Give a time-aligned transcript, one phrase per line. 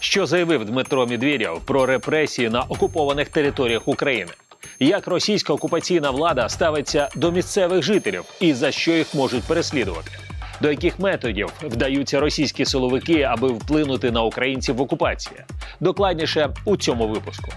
[0.00, 4.30] Що заявив Дмитро Медведєв про репресії на окупованих територіях України?
[4.78, 10.10] Як російська окупаційна влада ставиться до місцевих жителів і за що їх можуть переслідувати?
[10.62, 15.40] До яких методів вдаються російські силовики, аби вплинути на українців в окупації?
[15.80, 17.52] Докладніше у цьому випуску.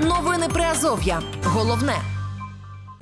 [0.00, 1.20] Новини Приазов'я.
[1.44, 1.94] Головне.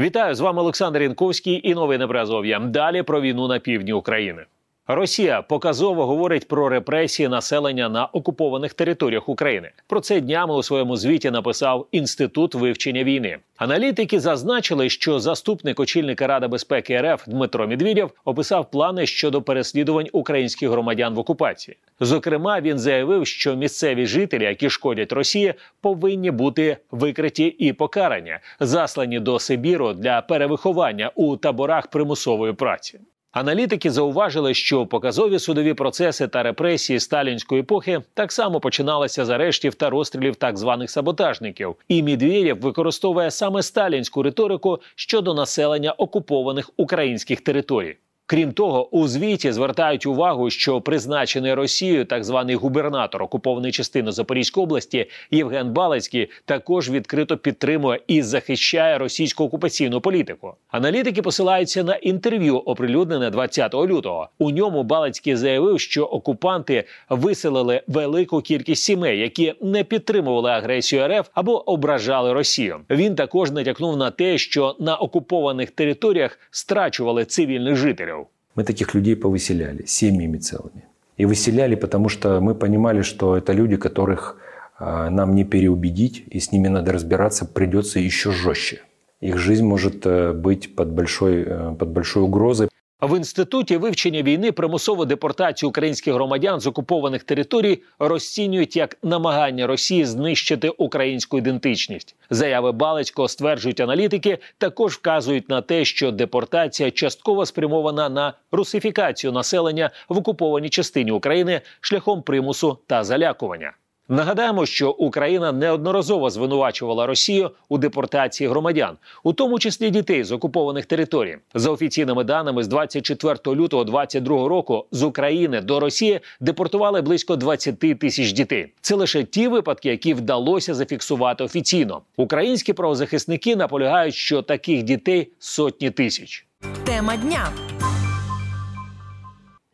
[0.00, 2.58] Вітаю з вами Олександр Янковський і новини Приазов'я.
[2.58, 4.44] Далі про війну на півдні України.
[4.88, 9.70] Росія показово говорить про репресії населення на окупованих територіях України.
[9.86, 13.38] Про це днями у своєму звіті написав інститут вивчення війни.
[13.56, 20.70] Аналітики зазначили, що заступник очільника Ради безпеки РФ Дмитро Медведєв описав плани щодо переслідувань українських
[20.70, 21.76] громадян в окупації.
[22.00, 29.20] Зокрема, він заявив, що місцеві жителі, які шкодять Росії, повинні бути викриті і покарані, заслані
[29.20, 32.98] до Сибіру для перевиховання у таборах примусової праці.
[33.32, 39.74] Аналітики зауважили, що показові судові процеси та репресії сталінської епохи так само починалися з арештів
[39.74, 41.76] та розстрілів так званих саботажників.
[41.88, 47.96] І Мідвєєв використовує саме сталінську риторику щодо населення окупованих українських територій.
[48.28, 54.64] Крім того, у звіті звертають увагу, що призначений Росією так званий губернатор окупованої частини Запорізької
[54.64, 60.54] області Євген Балицький також відкрито підтримує і захищає російську окупаційну політику.
[60.68, 64.28] Аналітики посилаються на інтерв'ю, оприлюднене 20 лютого.
[64.38, 71.28] У ньому Балицький заявив, що окупанти виселили велику кількість сімей, які не підтримували агресію РФ
[71.34, 72.80] або ображали Росію.
[72.90, 78.15] Він також натякнув на те, що на окупованих територіях страчували цивільних жителів.
[78.56, 80.84] Мы таких людей повыселяли семьями целыми.
[81.16, 84.36] И выселяли, потому что мы понимали, что это люди, которых
[84.78, 88.80] а, нам не переубедить, и с ними надо разбираться придется еще жестче.
[89.20, 92.68] Их жизнь может э, быть под большой, э, под большой угрозой.
[93.02, 100.04] В інституті вивчення війни примусову депортацію українських громадян з окупованих територій розцінюють як намагання Росії
[100.04, 102.16] знищити українську ідентичність.
[102.30, 109.90] Заяви Балицького стверджують аналітики, також вказують на те, що депортація частково спрямована на русифікацію населення
[110.08, 113.72] в окупованій частині України шляхом примусу та залякування.
[114.08, 120.86] Нагадаємо, що Україна неодноразово звинувачувала Росію у депортації громадян, у тому числі дітей з окупованих
[120.86, 121.36] територій.
[121.54, 127.78] За офіційними даними, з 24 лютого 2022 року з України до Росії депортували близько 20
[127.78, 128.72] тисяч дітей.
[128.80, 132.00] Це лише ті випадки, які вдалося зафіксувати офіційно.
[132.16, 136.46] Українські правозахисники наполягають, що таких дітей сотні тисяч.
[136.84, 137.48] Тема дня.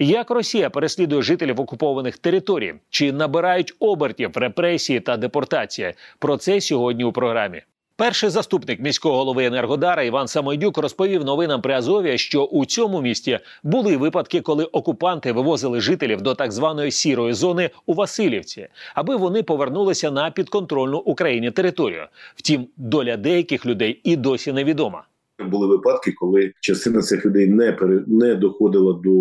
[0.04, 5.94] Як Росія переслідує жителів окупованих територій, чи набирають обертів репресії та депортація?
[6.18, 7.62] Про це сьогодні у програмі.
[7.96, 13.38] Перший заступник міського голови Енергодара Іван Самойдюк розповів новинам при Азові, що у цьому місті
[13.62, 19.42] були випадки, коли окупанти вивозили жителів до так званої сірої зони у Васильівці, аби вони
[19.42, 22.06] повернулися на підконтрольну Україні територію.
[22.36, 25.04] Втім, доля деяких людей і досі невідома.
[25.42, 29.12] Були випадки, коли частина цих людей не пере не доходила до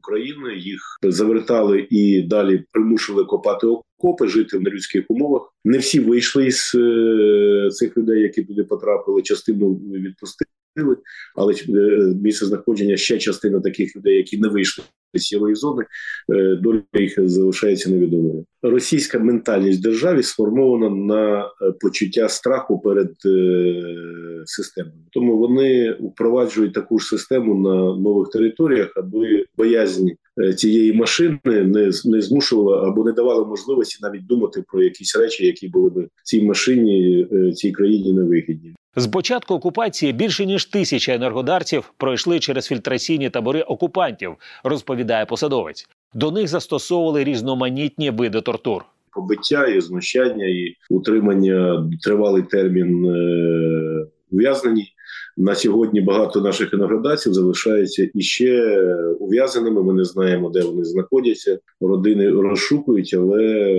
[0.00, 5.54] України, їх завертали і далі примушували копати окопи, жити в нелюдських умовах.
[5.64, 9.22] Не всі вийшли із е, цих людей, які туди потрапили.
[9.22, 10.96] Частину відпустили,
[11.36, 14.84] але е, місце знаходження ще частина таких людей, які не вийшли
[15.18, 15.84] сірої зони,
[16.32, 18.44] е, доля їх залишається невідомою.
[18.62, 26.98] Російська ментальність державі сформована на е, почуття страху перед е, системою, тому вони впроваджують таку
[26.98, 30.08] ж систему на нових територіях, аби боязнь
[30.56, 35.68] цієї машини не не змушувала або не давала можливості навіть думати про якісь речі, які
[35.68, 38.74] були б цій машині е, цій країні невигідні.
[38.96, 44.32] З початку окупації більше ніж тисяча енергодарців пройшли через фільтраційні табори окупантів,
[44.64, 45.88] розповідає посадовець.
[46.14, 48.84] До них застосовували різноманітні види тортур.
[49.12, 54.92] Побиття і знущання, і утримання тривалий термін е, ув'язнені.
[55.40, 58.82] На сьогодні багато наших енергодавців залишаються іще
[59.20, 59.82] ув'язаними.
[59.82, 61.58] Ми не знаємо, де вони знаходяться.
[61.80, 63.74] Родини розшукують, але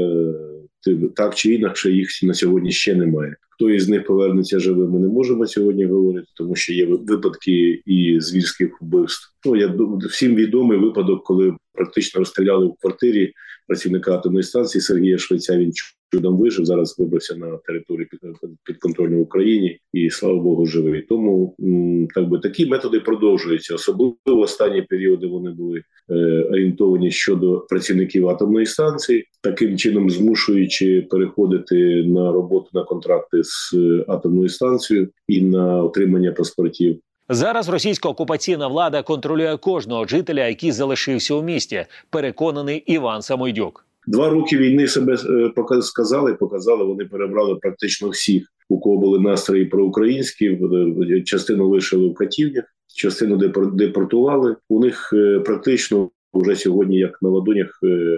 [1.16, 3.36] так чи інакше їх на сьогодні ще немає.
[3.50, 8.18] Хто із них повернеться живим, ми не можемо сьогодні говорити, тому що є випадки і
[8.20, 9.34] звірських вбивств.
[9.46, 9.76] Ну я
[10.10, 13.34] всім відомий випадок, коли практично розстріляли в квартирі
[13.68, 15.58] працівника атомної станції Сергія Швеця.
[15.58, 15.74] Він
[16.12, 16.66] чудом вижив.
[16.66, 18.08] Зараз вибрався на територію
[18.64, 21.02] підконтрольній Україні, і слава Богу, живий.
[21.02, 21.56] Тому
[22.16, 23.76] так би такі методи продовжуються.
[23.76, 26.16] Особливо в останні періоди вони були е,
[26.52, 34.06] орієнтовані щодо працівників атомної станції, таким чином змушуючи переходити на роботу на контракти з е,
[34.08, 37.00] атомною станцією і на отримання паспортів.
[37.34, 41.86] Зараз російська окупаційна влада контролює кожного жителя, який залишився у місті.
[42.10, 43.86] Переконаний Іван Самойдюк.
[44.08, 46.86] Два роки війни себе е, сказали, показали.
[46.86, 50.60] Вони перебрали практично всіх, у кого були настрої проукраїнські.
[51.26, 52.64] Частину лишили в катівнях,
[52.96, 53.38] частину
[53.74, 54.56] депортували.
[54.70, 58.18] У них е, практично вже сьогодні, як на ладонях, е,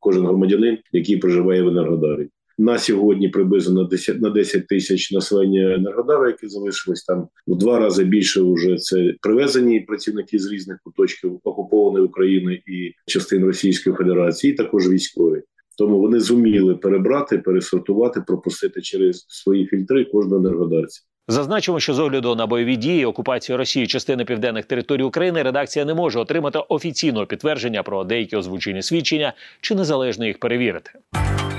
[0.00, 2.28] кожен громадянин, який проживає в Енергодарі.
[2.60, 7.78] На сьогодні приблизно на 10 на 10 тисяч населення Енергодара, які залишились там в два
[7.78, 8.40] рази більше.
[8.42, 14.88] Вже це привезені працівники з різних куточків окупованої України і частин Російської Федерації, і також
[14.88, 15.42] військові.
[15.78, 21.00] Тому вони зуміли перебрати, пересортувати, пропустити через свої фільтри кожного енергодарця.
[21.28, 25.94] Зазначимо, що з огляду на бойові дії окупації Росії частини південних територій України редакція не
[25.94, 30.90] може отримати офіційного підтвердження про деякі озвучені свідчення чи незалежно їх перевірити.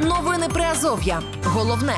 [0.02, 1.22] Новини Приазов'я.
[1.44, 1.94] Головне.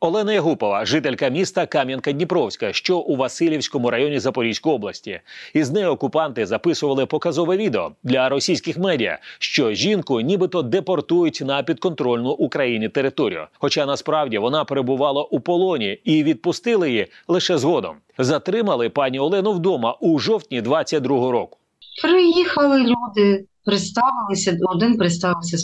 [0.00, 5.20] Олена Ягупова, жителька міста Кам'янка-Дніпровська, що у Васильівському районі Запорізької області.
[5.54, 12.30] Із нею окупанти записували показове відео для російських медіа, що жінку нібито депортують на підконтрольну
[12.30, 13.46] Україні територію.
[13.58, 17.96] Хоча насправді вона перебувала у полоні і відпустили її лише згодом.
[18.18, 21.58] Затримали пані Олену вдома у жовтні 22-го року.
[22.02, 24.58] Приїхали люди представилися.
[24.60, 25.58] Один представився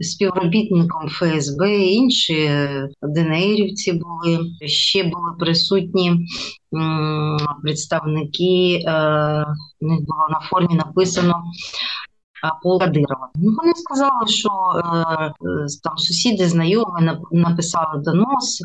[0.00, 2.50] співробітником ФСБ, інші
[3.02, 4.40] ДНРівці були.
[4.66, 6.26] Ще були присутні
[7.62, 8.82] представники.
[8.86, 9.44] Е,
[9.80, 11.34] у них було на формі написано
[12.80, 13.28] Кадирова.
[13.34, 14.82] Ну, Вони сказали, що е,
[15.82, 18.62] там сусіди, знайомі написали донос,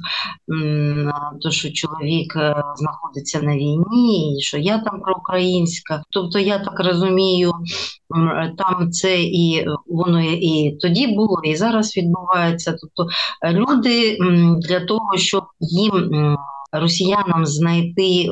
[1.42, 6.04] то що чоловік е, знаходиться на війні, і що я там проукраїнська.
[6.10, 7.52] Тобто, я так розумію,
[8.58, 12.76] там це і воно і тоді було, і зараз відбувається.
[12.82, 13.10] Тобто
[13.52, 14.18] люди
[14.68, 16.38] для того, щоб їм
[16.72, 18.32] росіянам знайти е,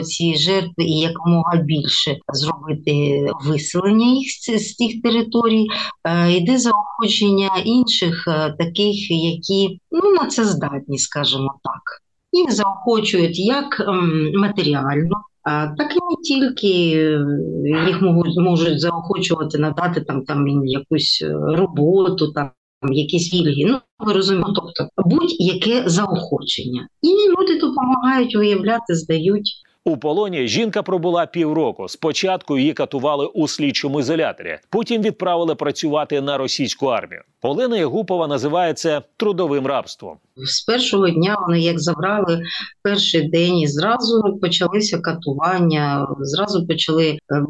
[0.00, 4.28] оці жертви і якомога більше зробити виселення їх
[4.60, 5.66] з цих територій,
[6.04, 11.82] е, йде заохочення інших, е, таких, які ну на це здатні, скажімо так.
[12.32, 15.22] Їх заохочують як ем, матеріально.
[15.78, 16.68] Так і не тільки
[17.86, 21.24] їх можуть можуть заохочувати надати там там якусь
[21.56, 22.50] роботу, там
[22.82, 23.64] якісь вільги.
[23.66, 29.52] Ну ви розумієте, тобто будь-яке заохочення, і люди допомагають виявляти, здають.
[29.88, 31.88] У полоні жінка пробула півроку.
[31.88, 37.22] Спочатку її катували у слідчому ізоляторі, потім відправили працювати на російську армію.
[37.42, 40.16] Олена Ягупова називає це трудовим рабством.
[40.36, 42.42] З першого дня вони як забрали
[42.82, 47.46] перший день, і зразу почалися катування, зразу почали ем,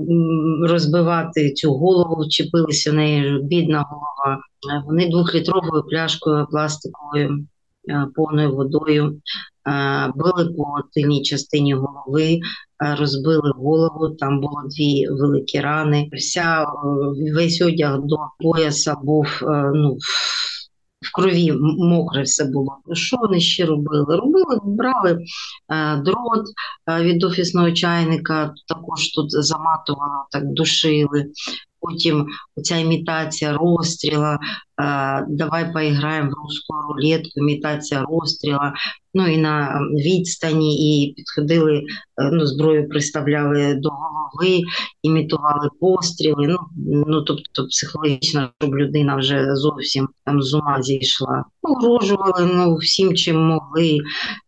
[0.69, 4.41] розбивати цю голову, вчепилися в неї бідна голова.
[4.87, 7.46] Вони двохлітровою пляшкою пластиковою
[7.88, 9.20] е, повною водою
[10.15, 12.41] били по тильній частині голови,
[12.99, 14.09] розбили голову.
[14.09, 16.09] Там було дві великі рани.
[16.12, 16.67] Вся
[17.35, 19.26] весь одяг до пояса був
[19.75, 19.97] ну.
[21.03, 22.79] В крові мокре все було.
[22.93, 24.17] Що вони ще робили?
[24.17, 25.19] Робили, брали
[25.69, 26.47] е, дрот
[26.91, 31.26] е, від офісного чайника, також тут заматували, так душили.
[31.80, 32.26] Потім
[32.62, 34.38] ця імітація розстріла, е,
[35.28, 38.72] давай поіграємо в русську рулетку, імітація розстріла
[39.14, 41.84] ну і на відстані, і підходили, е,
[42.32, 44.60] ну, зброю приставляли до голови,
[45.02, 46.46] імітували постріли.
[46.46, 46.58] Ну
[47.06, 51.44] ну тобто психологічно, щоб людина вже зовсім там з ума зійшла.
[51.69, 53.98] Погрожували ну, всім, чим могли,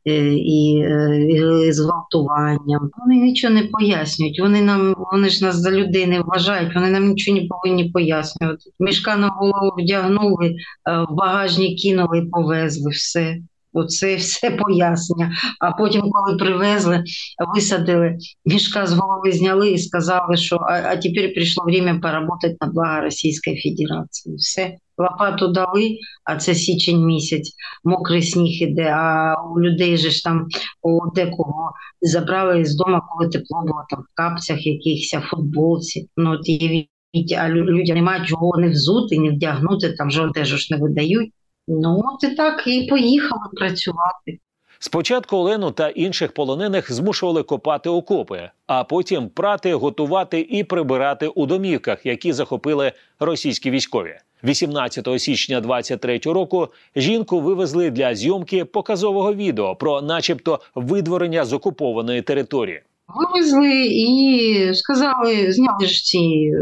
[0.06, 1.26] е, і, е,
[1.66, 2.90] і зґвалтуванням.
[2.98, 4.40] Вони нічого не пояснюють.
[4.40, 8.70] Вони нам, вони ж нас за людей не вважають, вони нам нічого не повинні пояснювати.
[8.80, 10.54] Мішка на голову вдягнули,
[11.10, 13.36] в багажник кинули повезли все.
[13.72, 15.32] Оце все пояснення.
[15.60, 17.04] А потім, коли привезли,
[17.54, 22.66] висадили, мішка з голови зняли і сказали, що а, а тепер прийшло время поработати на
[22.66, 24.36] благо Російської Федерації.
[24.36, 24.76] Все.
[25.00, 27.52] Лопату дали, а це січень місяць,
[27.84, 30.46] мокрий сніг іде, а у людей же ж там
[30.82, 36.08] у декого забрали з дому, коли тепло було там в капцях, якихось футболці.
[36.16, 36.88] Ну, от і
[37.38, 41.32] а людям немає чого не взути, не вдягнути, там же одежу ж не видають.
[41.68, 44.38] Ну, от і так і поїхали працювати.
[44.78, 51.46] Спочатку Олену та інших полонених змушували копати окопи, а потім прати, готувати і прибирати у
[51.46, 54.14] домівках, які захопили російські військові.
[54.44, 62.22] 18 січня 23 року жінку вивезли для зйомки показового відео про, начебто, видворення з окупованої
[62.22, 62.82] території.
[63.14, 66.52] Вивезли і сказали, зняли ж ці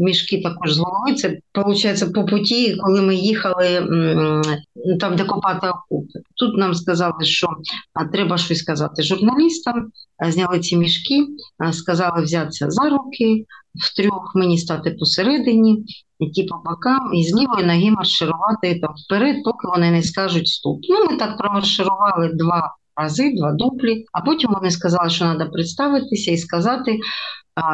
[0.00, 1.14] мішки також з голови.
[1.14, 3.88] Це виходить по путі, коли ми їхали
[5.00, 6.18] там, де копати окупи.
[6.36, 7.46] Тут нам сказали, що
[8.12, 9.90] треба щось сказати журналістам.
[10.28, 11.26] Зняли ці мішки,
[11.72, 13.44] сказали взятися за руки,
[13.74, 15.84] втрьох мені стати посередині
[16.18, 20.78] які по бокам, і з лівої ноги марширувати там вперед, поки вони не скажуть стоп.
[20.88, 26.30] Ну, ми так промарширували два рази, два дуплі, а потім вони сказали, що треба представитися
[26.30, 26.98] і сказати,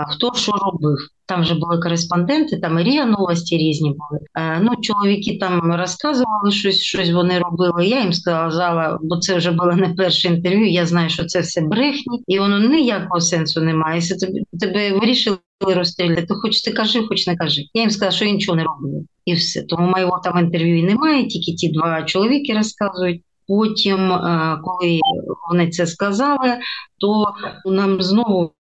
[0.09, 0.99] хто що робив.
[1.27, 4.21] Там вже були кореспонденти, там і рія новості різні були.
[4.35, 7.87] Е, ну, чоловіки там розказували щось, щось вони робили.
[7.87, 10.71] Я їм сказала, бо це вже було не перше інтерв'ю.
[10.71, 13.95] Я знаю, що це все брехні, і воно ніякого сенсу немає.
[13.95, 17.63] Якщо тобі тебе вирішили розстріляти, то хоч ти кажи, хоч не кажи.
[17.75, 19.03] Я їм сказала, що я нічого не робила.
[19.25, 19.63] І все.
[19.63, 23.23] Тому моєго там інтерв'ю і немає, тільки ті два чоловіки розказують.
[23.51, 25.01] Потім, е, коли
[25.51, 26.59] вони це сказали,
[27.01, 27.27] то
[27.65, 28.53] нам знову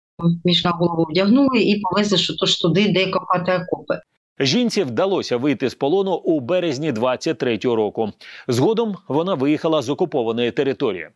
[0.45, 3.95] між на голову вдягнули і повезли, що то ж туди, де копати окопи.
[4.41, 8.13] Жінці вдалося вийти з полону у березні 23-го року.
[8.49, 11.09] Згодом вона виїхала з окупованої території.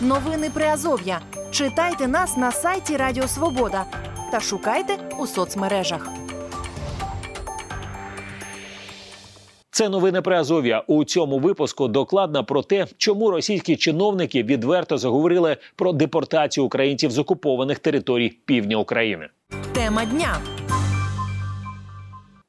[0.00, 1.20] Новини Приазов'я.
[1.50, 3.84] Читайте нас на сайті Радіо Свобода
[4.32, 6.25] та шукайте у соцмережах.
[9.76, 10.82] Це новини про Азов'я.
[10.86, 17.18] У цьому випуску докладно про те, чому російські чиновники відверто заговорили про депортацію українців з
[17.18, 19.28] окупованих територій півдня України.
[19.72, 20.36] Тема дня.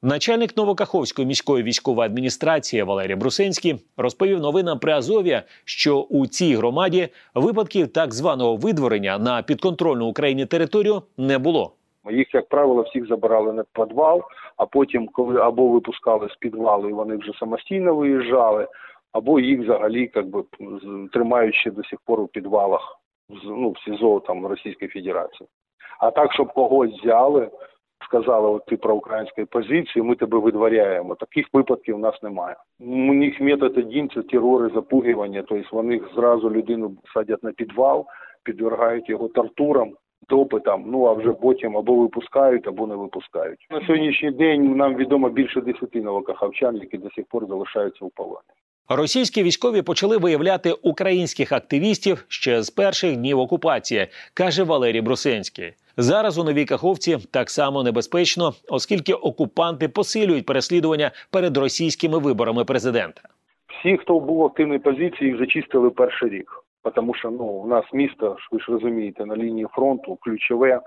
[0.01, 7.09] Начальник Новокаховської міської військової адміністрації Валерій Брусинський розповів новинам при Азов'я, що у цій громаді
[7.35, 11.76] випадків так званого видворення на підконтрольну Україні територію не було.
[12.11, 14.23] Їх, як правило, всіх забирали на підвал,
[14.57, 18.67] а потім, коли або випускали з підвалу, і вони вже самостійно виїжджали,
[19.11, 20.43] або їх взагалі як би,
[21.13, 22.99] тримають до сих пор у підвалах
[23.45, 25.49] ну, в СІЗО там Російської Федерації.
[25.99, 27.49] А так, щоб когось взяли,
[28.05, 31.15] сказали, от ти про української позиції, ми тебе видворяємо.
[31.15, 32.55] Таких випадків у нас немає.
[32.79, 38.05] У них метод один– це терор і запугування, тобто вони зразу людину садять на підвал,
[38.43, 39.93] підвергають його тортурам
[40.29, 43.67] допитам, ну а вже потім або випускають, або не випускають.
[43.71, 48.41] На сьогоднішній день нам відомо більше десяти новокахавчан, які до сих пор залишаються у полоні.
[48.89, 55.73] Російські військові почали виявляти українських активістів ще з перших днів окупації, каже Валерій Брусенський.
[55.97, 63.21] Зараз у новій каховці так само небезпечно, оскільки окупанти посилюють переслідування перед російськими виборами президента.
[63.67, 67.85] Всі, хто був в активній позиції, їх зачистили перший рік тому що ну у нас
[67.93, 70.81] місто, ви ж розумієте, на лінії фронту ключове.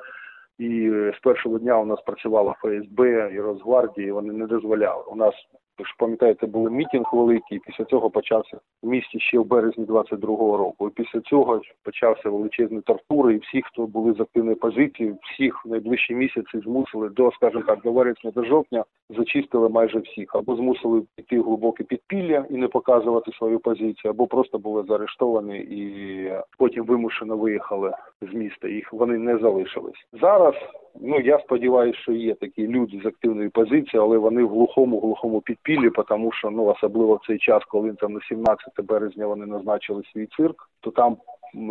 [0.59, 5.05] І з першого дня у нас працювала ФСБ і Росгвардія, і вони не дозволяли.
[5.13, 5.35] У нас
[5.79, 7.59] ви ж пам'ятаєте, був мітинг великий.
[7.59, 10.89] і Після цього почався в місті ще в березні 22-го року.
[10.89, 15.69] І Після цього почався величезні тортури, і всі, хто були з активної позиції, всіх в
[15.69, 18.85] найближчі місяці змусили до, скажімо так, до вересня до жовтня
[19.17, 24.27] зачистили майже всіх, або змусили піти в глибоке підпілля і не показувати свою позицію, або
[24.27, 28.69] просто були заарештовані і потім вимушено виїхали з міста.
[28.69, 30.55] Їх вони не залишились зараз.
[31.01, 35.41] Ну я сподіваюся, що є такі люди з активної позиції, але вони в глухому глухому
[35.71, 40.03] підпіллі, тому що ну особливо в цей час, коли там на 17 березня вони назначили
[40.13, 41.17] свій цирк, то там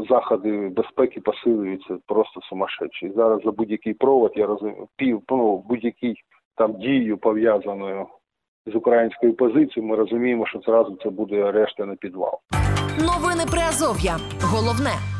[0.09, 3.11] заходи безпеки посилюються просто сумасшедші.
[3.15, 6.15] Зараз за будь-який провод я розумію, пів ну, будь-який
[6.55, 8.07] там дію пов'язаною
[8.65, 9.89] з українською позицією.
[9.89, 12.39] Ми розуміємо, що зразу це буде арешта на підвал.
[12.99, 14.17] Новини Приазов'я.
[14.41, 15.18] Головне.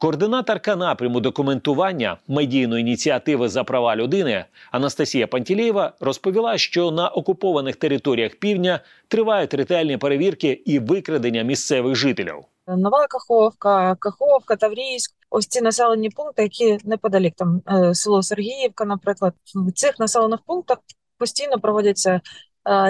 [0.00, 8.34] Координаторка напряму документування медійної ініціативи за права людини Анастасія Пантілєєва розповіла, що на окупованих територіях
[8.34, 12.34] півдня тривають ретельні перевірки і викрадення місцевих жителів.
[12.66, 15.14] Нова Каховка, Каховка, Таврійськ.
[15.30, 20.78] Ось ці населені пункти, які неподалік там е, село Сергіївка, наприклад, в цих населених пунктах
[21.18, 22.20] постійно проводяться е,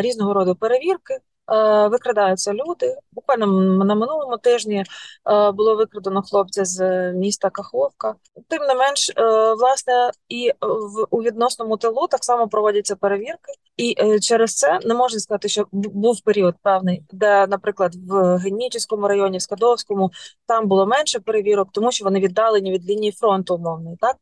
[0.02, 1.18] різного роду перевірки.
[1.50, 2.96] Е, викрадаються люди.
[3.12, 3.46] Буквально
[3.84, 4.84] на минулому тижні
[5.30, 8.14] е, було викрадено хлопця з міста Каховка.
[8.48, 13.94] Тим не менш, е, власне, і в у відносному тилу так само проводяться перевірки, і
[14.20, 19.42] через це не можна сказати, що був період певний, де, наприклад, в Генічеському районі, в
[19.42, 20.10] Скадовському,
[20.46, 23.96] там було менше перевірок, тому що вони віддалені від лінії фронту умовної.
[24.00, 24.16] Так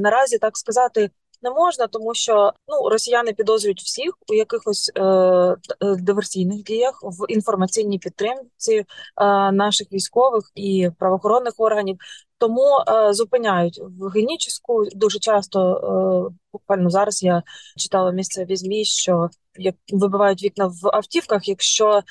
[0.00, 1.10] наразі так сказати
[1.42, 7.32] не можна, тому що ну росіяни підозрюють всіх у якихось е, е, диверсійних діях в
[7.32, 8.84] інформаційній підтримці е,
[9.52, 11.98] наших військових і правоохоронних органів.
[12.38, 16.30] Тому е, зупиняють в Генічеську дуже часто.
[16.30, 17.42] Е, буквально зараз я
[17.76, 22.02] читала місцеві змі, що як вибивають вікна в автівках, якщо е,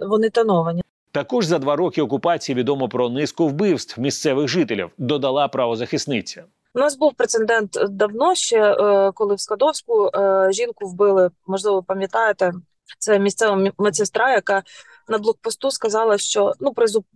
[0.00, 0.82] вони тоновані.
[1.12, 4.90] Також за два роки окупації відомо про низку вбивств місцевих жителів.
[4.98, 6.44] Додала правозахисниця.
[6.76, 12.52] У нас був прецедент давно ще, е, коли в Скадовську е, жінку вбили, можливо, пам'ятаєте,
[12.98, 14.62] це місцева медсестра, яка
[15.08, 16.72] на блокпосту сказала, що ну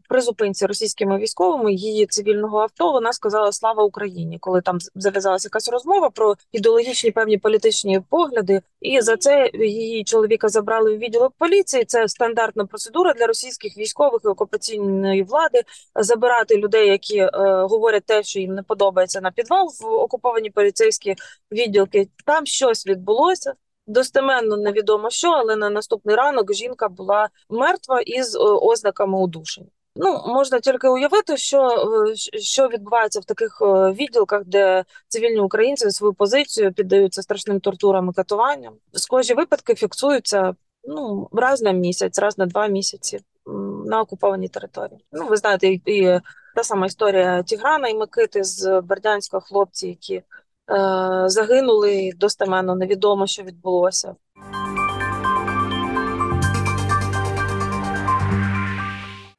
[0.09, 5.68] при, зупинці російськими військовими її цивільного авто вона сказала Слава Україні, коли там зав'язалася якась
[5.68, 8.62] розмова про ідеологічні певні політичні погляди.
[8.80, 11.85] І за це її чоловіка забрали в відділок поліції.
[11.85, 15.62] Це стандартна процедура для російських військових і окупаційної влади
[15.94, 17.30] забирати людей, які е,
[17.70, 21.14] говорять те, що їм не подобається на підвал в окуповані поліцейські
[21.52, 22.09] відділки.
[22.26, 23.54] Там щось відбулося.
[23.90, 29.68] Достеменно невідомо що, але на наступний ранок жінка була мертва із е, ознаками удушення.
[29.97, 31.68] Ну можна тільки уявити, що
[32.09, 38.11] е, що відбувається в таких е, відділках, де цивільні українці свою позицію піддаються страшним тортурам
[38.11, 38.75] і катуванням.
[38.92, 40.54] Схожі випадки фіксуються
[40.85, 43.20] ну раз на місяць, раз на два місяці
[43.87, 44.99] на окупованій території.
[45.12, 46.20] Ну ви знаєте, і,
[46.56, 50.23] та сама історія Тіграна і Микити з Бердянська, хлопці, які
[51.26, 54.14] загинули достеменно, невідомо, що відбулося.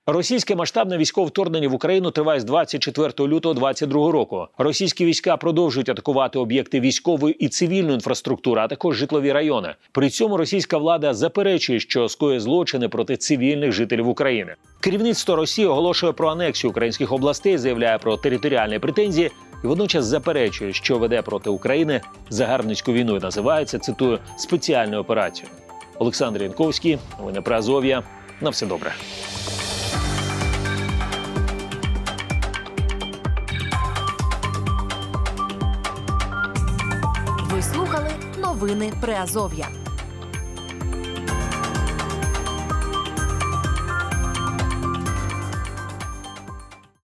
[0.05, 4.47] Російське масштабне військове вторгнення в Україну триває з 24 лютого 2022 року.
[4.57, 9.75] Російські війська продовжують атакувати об'єкти військової і цивільної інфраструктури, а також житлові райони.
[9.91, 14.55] При цьому російська влада заперечує, що скоє злочини проти цивільних жителів України.
[14.79, 19.31] Керівництво Росії оголошує про анексію українських областей, заявляє про територіальні претензії
[19.63, 25.50] і водночас заперечує, що веде проти України загарбницьку війну і називається цитую спеціальну операцію.
[26.00, 28.03] Олександр Янковський, новини про Азов'я.
[28.41, 28.94] На все добре.
[37.51, 38.10] Ви слухали
[38.41, 39.68] новини Приазов'я.